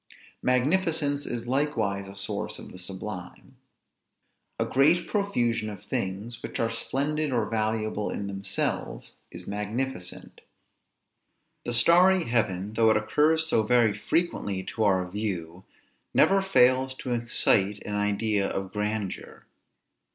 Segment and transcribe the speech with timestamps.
[0.41, 3.57] Magnificence is likewise a source of the sublime.
[4.57, 10.41] A great profusion of things, which are splendid or valuable in themselves, is magnificent.
[11.65, 15.65] The starry heaven, though it occurs so very frequently to our view
[16.15, 19.45] never fails to excite an idea of grandeur.